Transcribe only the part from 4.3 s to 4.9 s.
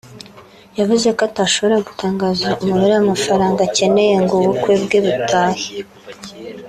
ubukwe